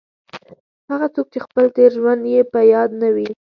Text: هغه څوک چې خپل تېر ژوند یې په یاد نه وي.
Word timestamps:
هغه 0.91 1.07
څوک 1.15 1.27
چې 1.33 1.39
خپل 1.45 1.65
تېر 1.75 1.89
ژوند 1.97 2.21
یې 2.33 2.41
په 2.53 2.59
یاد 2.73 2.89
نه 3.01 3.09
وي. 3.15 3.27